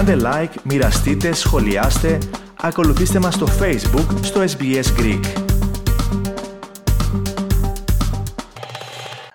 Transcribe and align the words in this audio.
Κάντε 0.00 0.16
like, 0.24 0.62
μοιραστείτε, 0.64 1.32
σχολιάστε, 1.32 2.18
ακολουθήστε 2.60 3.18
μας 3.18 3.34
στο 3.34 3.46
Facebook, 3.46 4.18
στο 4.22 4.40
SBS 4.40 4.84
Greek. 4.98 5.24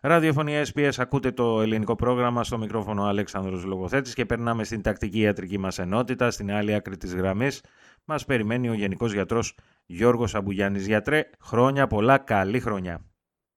Ραδιοφωνία 0.01 0.65
SBS, 0.74 0.92
ακούτε 0.97 1.31
το 1.31 1.62
ελληνικό 1.62 1.96
πρόγραμμα 1.96 2.44
στο 2.44 2.58
μικρόφωνο 2.58 3.04
Αλέξανδρος 3.04 3.63
Λογοθέτης 3.63 4.13
και 4.13 4.26
περνάμε 4.26 4.63
στην 4.63 4.81
τακτική 4.81 5.20
ιατρική 5.20 5.58
μας 5.58 5.79
ενότητα, 5.79 6.31
στην 6.31 6.51
άλλη 6.51 6.74
άκρη 6.74 6.97
της 6.97 7.13
γραμμής. 7.13 7.62
Μας 8.06 8.26
περιμένει 8.26 8.70
ο 8.70 8.74
Γενικός 8.74 9.13
Γιατρός 9.13 9.56
Γιώργος 9.86 10.36
Αμπουγιάννης. 10.36 10.88
Γιατρέ, 10.88 11.29
χρόνια 11.40 11.88
πολλά, 11.88 12.18
καλή 12.18 12.60
χρονιά. 12.60 13.06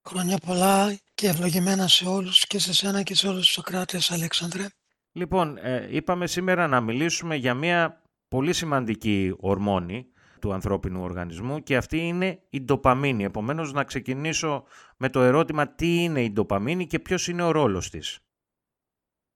Χρόνια 0.09 0.39
πολλά 0.39 0.99
και 1.15 1.29
ευλογημένα 1.29 1.89
σε 1.89 2.09
όλους 2.09 2.47
και 2.47 2.59
σε 2.59 2.75
σένα 2.75 3.03
και 3.03 3.15
σε 3.15 3.29
όλους 3.29 3.41
τους 3.41 3.53
Σοκράτες, 3.53 4.11
Αλέξανδρε. 4.11 4.67
Λοιπόν, 5.13 5.57
ε, 5.57 5.87
είπαμε 5.91 6.27
σήμερα 6.27 6.67
να 6.67 6.81
μιλήσουμε 6.81 7.37
για 7.37 7.55
μια 7.55 8.03
πολύ 8.29 8.53
σημαντική 8.53 9.35
ορμόνη 9.39 10.07
του 10.41 10.53
ανθρώπινου 10.53 11.03
οργανισμού 11.03 11.63
και 11.63 11.77
αυτή 11.77 11.99
είναι 11.99 12.43
η 12.51 12.61
ντοπαμίνη. 12.61 13.25
Επομένως 13.25 13.73
να 13.73 13.85
ξεκινήσω 13.85 14.65
με 14.97 15.09
το 15.09 15.21
ερώτημα 15.21 15.69
τι 15.69 16.03
είναι 16.03 16.23
η 16.23 16.31
ντοπαμίνη 16.31 16.87
και 16.87 16.99
ποιος 16.99 17.29
είναι 17.29 17.43
ο 17.43 17.51
ρόλος 17.51 17.91
της; 17.91 18.19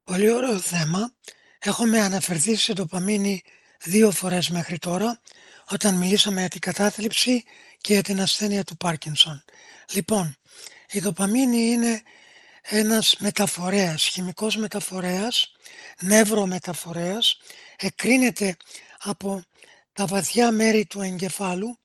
Πολύ 0.05 0.31
ωραίο 0.31 0.59
θέμα. 0.59 1.13
Έχουμε 1.59 2.01
αναφερθεί 2.01 2.57
σε 2.57 2.73
ντοπαμίνη 2.73 3.43
δύο 3.83 4.11
φορές 4.11 4.51
μέχρι 4.51 4.79
τώρα 4.79 5.21
όταν 5.71 5.95
μιλήσαμε 5.95 6.41
για 6.41 6.49
την 6.49 6.61
κατάθλιψη 6.61 7.43
και 7.79 7.93
για 7.93 8.03
την 8.03 8.21
ασθένεια 8.21 8.65
του 8.65 8.77
Πάρκινσον. 8.77 9.45
Λοιπόν, 9.93 10.35
η 10.91 11.01
δοπαμίνη 11.01 11.59
είναι 11.59 12.03
ένας 12.63 13.17
μεταφορέας, 13.19 14.03
χημικός 14.03 14.57
μεταφορέας, 14.57 15.53
νευρομεταφορέας, 16.01 17.41
εκρίνεται 17.77 18.57
από 18.99 19.43
τα 19.93 20.07
βαθιά 20.07 20.51
μέρη 20.51 20.87
του 20.87 21.01
εγκεφάλου 21.01 21.79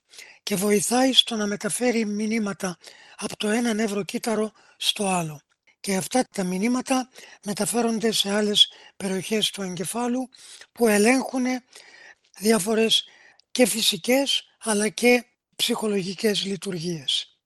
και 0.44 0.56
βοηθάει 0.56 1.14
στο 1.14 1.36
να 1.36 1.46
μεταφέρει 1.46 2.06
μηνύματα 2.06 2.78
από 3.18 3.38
το 3.38 3.50
ένα 3.50 3.74
νευροκύτταρο 3.74 4.52
στο 4.78 5.08
άλλο. 5.08 5.42
Και 5.80 5.96
αυτά 5.96 6.28
τα 6.32 6.44
μηνύματα 6.44 7.10
μεταφέρονται 7.46 8.12
σε 8.12 8.34
άλλες 8.34 8.72
περιοχές 8.98 9.50
του 9.50 9.62
εγκεφάλου 9.62 10.30
που 10.72 10.88
ελέγχουν 10.88 11.46
διάφορες 12.40 13.06
και 13.52 13.66
φυσικές 13.66 14.48
αλλά 14.60 14.90
και 14.90 15.26
ψυχολογικές 15.56 16.46
λειτουργίες. 16.46 17.40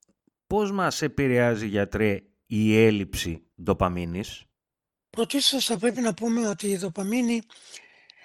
Πώς 0.48 0.72
μας 0.72 1.02
επηρεάζει 1.02 1.68
γιατρέ 1.68 2.20
η 2.54 2.78
έλλειψη 2.78 3.44
ντοπαμίνης; 3.64 4.44
Πρωτίστως 5.10 5.66
θα 5.66 5.78
πρέπει 5.78 6.02
να 6.02 6.14
πούμε 6.14 6.48
ότι 6.48 6.68
η 6.68 6.78
δοπαμίνη 6.78 7.42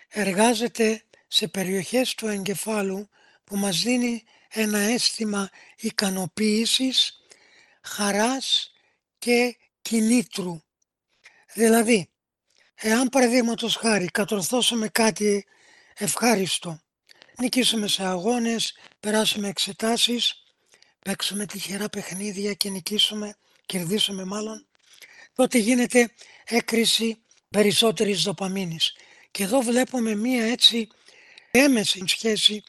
εργάζεται 0.08 1.02
σε 1.26 1.48
περιοχές 1.48 2.14
του 2.14 2.26
εγκεφάλου 2.26 3.08
που 3.44 3.56
μας 3.56 3.80
δίνει 3.80 4.22
ένα 4.48 4.78
αίσθημα 4.78 5.50
ικανοποίησης, 5.76 7.20
χαράς 7.82 8.72
και 9.18 9.56
κινήτρου. 9.82 10.60
Δηλαδή, 11.54 12.10
εάν 12.74 13.08
παραδείγματος 13.08 13.76
χάρη 13.76 14.06
κατορθώσουμε 14.06 14.88
κάτι 14.88 15.46
ευχάριστο, 15.94 16.80
νικήσουμε 17.38 17.88
σε 17.88 18.04
αγώνες, 18.04 18.76
περάσουμε 19.00 19.48
εξετάσεις, 19.48 20.42
παίξουμε 21.04 21.46
τυχερά 21.46 21.88
παιχνίδια 21.88 22.54
και 22.54 22.70
νικήσουμε, 22.70 23.36
κερδίσουμε 23.66 24.24
μάλλον, 24.24 24.66
τότε 25.34 25.58
γίνεται 25.58 26.12
έκρηση 26.44 27.22
περισσότερης 27.50 28.22
δοπαμίνης. 28.22 28.96
Και 29.30 29.42
εδώ 29.42 29.60
βλέπουμε 29.60 30.14
μία 30.14 30.44
έτσι 30.44 30.88
έμεση 31.50 32.02
σχέση 32.06 32.62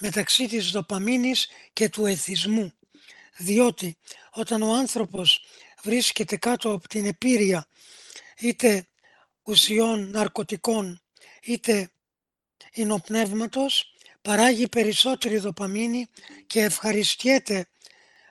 μεταξύ 0.00 0.46
της 0.46 0.70
δοπαμίνης 0.70 1.48
και 1.72 1.88
του 1.88 2.06
εθισμού. 2.06 2.72
Διότι 3.36 3.96
όταν 4.32 4.62
ο 4.62 4.74
άνθρωπος 4.74 5.44
βρίσκεται 5.82 6.36
κάτω 6.36 6.72
από 6.72 6.88
την 6.88 7.06
επίρρεια 7.06 7.66
είτε 8.38 8.88
ουσιών 9.42 10.10
ναρκωτικών 10.10 11.02
είτε 11.42 11.90
υνοπνεύματος 12.72 13.94
παράγει 14.22 14.68
περισσότερη 14.68 15.38
δοπαμίνη 15.38 16.06
και 16.46 16.60
ευχαριστιέται 16.60 17.69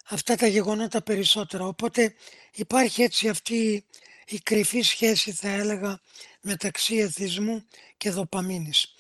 αυτά 0.10 0.36
τα 0.36 0.48
γεγονότα 0.48 1.02
περισσότερα. 1.02 1.66
Οπότε 1.66 2.16
υπάρχει 2.56 3.02
έτσι 3.02 3.30
αυτή 3.30 3.86
η 4.28 4.40
κρυφή 4.40 4.82
σχέση 4.82 5.32
θα 5.32 5.50
έλεγα 5.50 6.00
μεταξύ 6.42 6.96
εθισμού 6.96 7.68
και 7.98 8.10
δοπαμίνης. 8.10 8.94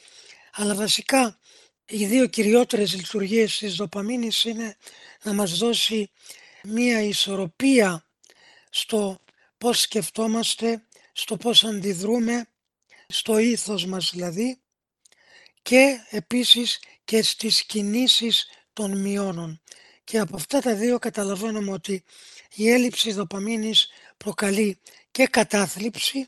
Αλλά 0.53 0.75
βασικά 0.75 1.39
οι 1.85 2.05
δύο 2.05 2.27
κυριότερες 2.27 2.95
λειτουργίες 2.95 3.57
της 3.57 3.75
δοπαμίνης 3.75 4.43
είναι 4.45 4.77
να 5.23 5.33
μας 5.33 5.57
δώσει 5.57 6.11
μία 6.63 7.01
ισορροπία 7.01 8.05
στο 8.69 9.21
πώς 9.57 9.79
σκεφτόμαστε, 9.79 10.83
στο 11.13 11.37
πώς 11.37 11.63
αντιδρούμε, 11.63 12.47
στο 13.07 13.37
ήθος 13.37 13.85
μας 13.85 14.09
δηλαδή 14.13 14.59
και 15.61 15.99
επίσης 16.09 16.79
και 17.05 17.23
στις 17.23 17.63
κινήσεις 17.63 18.47
των 18.73 18.97
μειώνων. 18.97 19.61
Και 20.09 20.19
από 20.19 20.35
αυτά 20.35 20.59
τα 20.59 20.75
δύο 20.75 20.99
καταλαβαίνουμε 20.99 21.71
ότι 21.71 22.03
η 22.55 22.69
έλλειψη 22.69 23.11
δοπαμίνης 23.11 23.89
προκαλεί 24.17 24.79
και 25.11 25.27
κατάθλιψη 25.27 26.27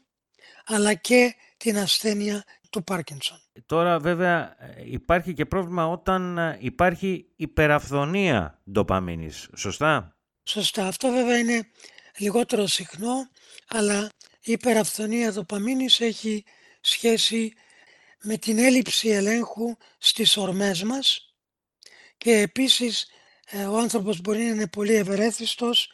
αλλά 0.65 0.93
και 0.93 1.35
την 1.57 1.77
ασθένεια 1.77 2.43
του 2.69 2.83
Πάρκινσον. 2.83 3.41
Τώρα 3.65 3.99
βέβαια 3.99 4.55
υπάρχει 4.85 5.33
και 5.33 5.45
πρόβλημα 5.45 5.87
όταν 5.87 6.39
υπάρχει 6.59 7.25
υπεραφθονία 7.35 8.61
ντοπαμίνης, 8.71 9.49
σωστά; 9.55 10.17
Σωστά. 10.43 10.87
Αυτό 10.87 11.11
βέβαια 11.11 11.37
είναι 11.37 11.69
λιγότερο 12.17 12.67
συχνό, 12.67 13.29
αλλά 13.67 14.09
η 14.41 14.51
υπεραφθονία 14.51 15.31
δοπαμίνης 15.31 15.99
έχει 15.99 16.43
σχέση 16.81 17.53
με 18.21 18.37
την 18.37 18.57
έλλειψη 18.59 19.09
ελέγχου 19.09 19.75
στις 19.97 20.37
ορμές 20.37 20.83
μας 20.83 21.35
και 22.17 22.31
επίσης 22.31 23.01
ε, 23.03 23.15
ο 23.69 23.77
άνθρωπος 23.77 24.21
μπορεί 24.21 24.39
να 24.39 24.49
είναι 24.49 24.67
πολύ 24.67 24.93
ευερέθιστος, 24.93 25.91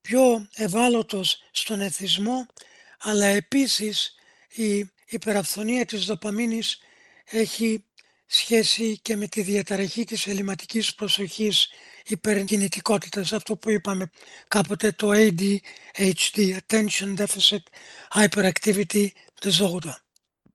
πιο 0.00 0.48
ευάλωτος 0.54 1.42
στον 1.50 1.80
εθισμό, 1.80 2.46
αλλά 2.98 3.26
επίσης 3.26 4.14
η 4.54 4.90
υπεραφθονία 5.08 5.84
της 5.84 6.04
δοπαμίνης 6.04 6.78
έχει 7.24 7.84
σχέση 8.26 8.98
και 9.02 9.16
με 9.16 9.26
τη 9.26 9.42
διαταραχή 9.42 10.04
της 10.04 10.26
ελληματικής 10.26 10.94
προσοχής 10.94 11.68
υπερκινητικότητας, 12.06 13.32
αυτό 13.32 13.56
που 13.56 13.70
είπαμε 13.70 14.10
κάποτε 14.48 14.92
το 14.92 15.10
ADHD, 15.12 16.56
Attention 16.56 17.16
Deficit 17.16 17.62
Hyperactivity 18.14 19.06
Disorder. 19.40 19.94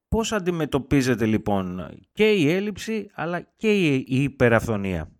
Πώς 0.08 0.31
αντιμετωπίζεται 0.31 1.25
λοιπόν 1.25 1.90
και 2.14 2.31
η 2.31 2.52
έλλειψη 2.52 3.09
αλλά 3.14 3.41
και 3.58 3.74
η 3.74 4.06
υπεραφθονία; 4.08 5.12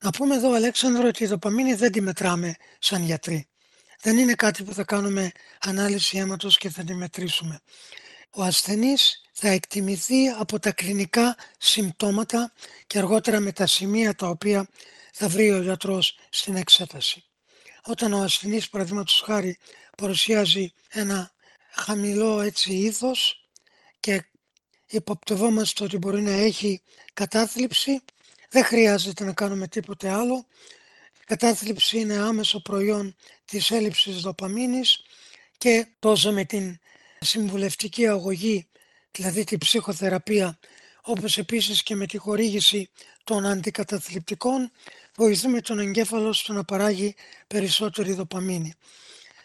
Να 0.00 0.10
πούμε 0.10 0.34
εδώ 0.34 0.52
Αλέξανδρο 0.52 1.08
ότι 1.08 1.24
η 1.24 1.26
δοπαμίνη 1.26 1.74
δεν 1.74 1.92
τη 1.92 2.00
μετράμε 2.00 2.54
σαν 2.78 3.02
γιατροί. 3.02 3.48
Δεν 4.00 4.18
είναι 4.18 4.34
κάτι 4.34 4.62
που 4.62 4.74
θα 4.74 4.84
κάνουμε 4.84 5.30
ανάλυση 5.60 6.18
αίματος 6.18 6.58
και 6.58 6.70
θα 6.70 6.84
τη 6.84 6.94
μετρήσουμε. 6.94 7.60
Ο 8.30 8.42
ασθενής 8.42 9.20
θα 9.32 9.48
εκτιμηθεί 9.48 10.28
από 10.28 10.58
τα 10.58 10.72
κλινικά 10.72 11.36
συμπτώματα 11.58 12.52
και 12.86 12.98
αργότερα 12.98 13.40
με 13.40 13.52
τα 13.52 13.66
σημεία 13.66 14.14
τα 14.14 14.28
οποία 14.28 14.68
θα 15.12 15.28
βρει 15.28 15.50
ο 15.50 15.62
γιατρός 15.62 16.18
στην 16.30 16.56
εξέταση. 16.56 17.24
Όταν 17.84 18.12
ο 18.12 18.22
ασθενής, 18.22 18.68
παραδείγματος 18.68 19.22
χάρη, 19.26 19.58
παρουσιάζει 19.96 20.72
ένα 20.88 21.32
χαμηλό 21.70 22.40
έτσι 22.40 22.72
ήθος, 22.72 23.48
και 24.00 24.24
υποπτευόμαστε 24.86 25.84
ότι 25.84 25.96
μπορεί 25.96 26.22
να 26.22 26.32
έχει 26.32 26.82
κατάθλιψη, 27.14 28.02
δεν 28.50 28.64
χρειάζεται 28.64 29.24
να 29.24 29.32
κάνουμε 29.32 29.68
τίποτε 29.68 30.08
άλλο. 30.08 30.46
Η 31.20 31.24
κατάθλιψη 31.26 31.98
είναι 31.98 32.16
άμεσο 32.16 32.62
προϊόν 32.62 33.16
της 33.44 33.70
έλλειψης 33.70 34.20
δοπαμίνης 34.20 35.02
και 35.58 35.86
τόσο 35.98 36.32
με 36.32 36.44
την 36.44 36.78
συμβουλευτική 37.20 38.08
αγωγή, 38.08 38.68
δηλαδή 39.10 39.44
την 39.44 39.58
ψυχοθεραπεία, 39.58 40.58
όπως 41.02 41.38
επίσης 41.38 41.82
και 41.82 41.94
με 41.94 42.06
τη 42.06 42.18
χορήγηση 42.18 42.90
των 43.24 43.46
αντικαταθλιπτικών, 43.46 44.70
βοηθούμε 45.16 45.60
τον 45.60 45.78
εγκέφαλο 45.78 46.32
στο 46.32 46.52
να 46.52 46.64
παράγει 46.64 47.14
περισσότερη 47.46 48.12
δοπαμίνη. 48.12 48.74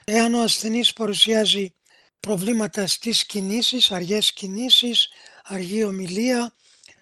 Εάν 0.04 0.34
ο 0.34 0.42
ασθενής 0.42 0.94
παρουσιάζει 0.94 1.74
προβλήματα 2.20 2.88
στις 2.88 3.26
κινήσεις, 3.26 3.92
αργές 3.92 4.34
κινήσεις, 4.34 5.10
αργή 5.44 5.84
ομιλία, 5.84 6.54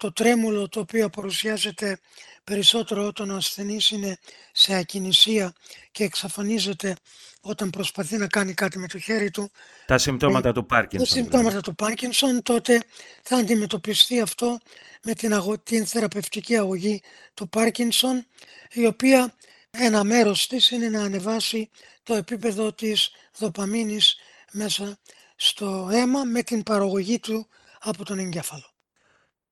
το 0.02 0.12
τρέμουλο 0.12 0.68
το 0.68 0.80
οποίο 0.80 1.08
παρουσιάζεται 1.08 1.98
περισσότερο 2.44 3.06
όταν 3.06 3.30
ο 3.30 3.36
ασθενής 3.36 3.90
είναι 3.90 4.18
σε 4.52 4.74
ακινησία 4.74 5.52
και 5.92 6.04
εξαφανίζεται 6.04 6.96
όταν 7.40 7.70
προσπαθεί 7.70 8.16
να 8.16 8.26
κάνει 8.26 8.54
κάτι 8.54 8.78
με 8.78 8.86
το 8.88 8.98
χέρι 8.98 9.30
του. 9.30 9.50
Τα 9.86 9.98
συμπτώματα 9.98 10.48
ε, 10.48 10.52
του 10.52 10.66
Πάρκινσον. 10.66 11.08
Τα 11.08 11.14
συμπτώματα 11.14 11.48
δηλαδή. 11.48 11.64
του 11.64 11.74
Πάρκινσον, 11.74 12.42
τότε 12.42 12.82
θα 13.22 13.36
αντιμετωπιστεί 13.36 14.20
αυτό 14.20 14.58
με 15.02 15.12
την, 15.12 15.34
αγω... 15.34 15.58
την 15.58 15.86
θεραπευτική 15.86 16.56
αγωγή 16.56 17.02
του 17.34 17.48
Πάρκινσον, 17.48 18.26
η 18.72 18.86
οποία 18.86 19.34
ένα 19.70 20.04
μέρος 20.04 20.46
της 20.46 20.70
είναι 20.70 20.88
να 20.88 21.02
ανεβάσει 21.02 21.70
το 22.02 22.14
επίπεδο 22.14 22.72
της 22.72 23.10
δοπαμίνης 23.38 24.16
μέσα 24.52 24.98
στο 25.36 25.88
αίμα 25.92 26.24
με 26.24 26.42
την 26.42 26.62
παραγωγή 26.62 27.18
του 27.18 27.48
από 27.80 28.04
τον 28.04 28.18
εγκέφαλο. 28.18 28.71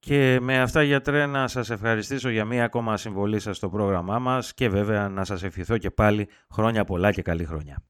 Και 0.01 0.39
με 0.41 0.61
αυτά 0.61 0.83
γιατρέ 0.83 1.27
να 1.27 1.49
σας 1.49 1.71
ευχαριστήσω 1.71 2.29
για 2.29 2.45
μία 2.45 2.65
ακόμα 2.65 2.97
συμβολή 2.97 3.41
σας 3.41 3.57
στο 3.57 3.69
πρόγραμμά 3.69 4.19
μας 4.19 4.55
και 4.55 4.69
βέβαια 4.69 5.09
να 5.09 5.25
σας 5.25 5.43
ευχηθώ 5.43 5.79
και 5.79 5.91
πάλι 5.91 6.29
χρόνια 6.51 6.85
πολλά 6.85 7.13
και 7.13 7.23
καλή 7.23 7.45
χρόνια. 7.45 7.83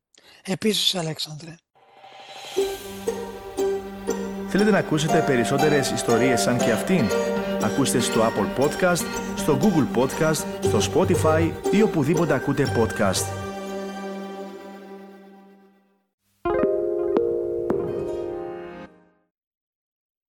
Επίσης 0.45 0.95
Αλέξανδρε. 0.95 1.55
Θέλετε 4.49 4.71
να 4.71 4.79
ακούσετε 4.79 5.23
περισσότερες 5.27 5.91
ιστορίες 5.91 6.41
σαν 6.41 6.59
και 6.59 6.71
αυτήν; 6.71 7.05
Ακούστε 7.63 8.01
στο 8.01 8.21
Apple 8.21 8.63
Podcast, 8.63 9.05
στο 9.37 9.59
Google 9.61 9.99
Podcast, 9.99 10.45
στο 10.61 10.79
Spotify 10.93 11.51
ή 11.71 11.83
οπουδήποτε 11.83 12.35
ακούτε 12.35 12.67
podcast. 12.77 13.40